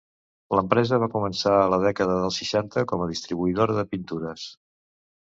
[0.59, 4.53] L'empresa va començar a la dècada dels seixanta com a distribuïdora de pintures.